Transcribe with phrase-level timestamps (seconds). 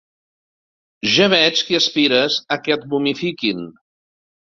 [1.15, 3.63] Ja veig que aspires a que et momifiquin.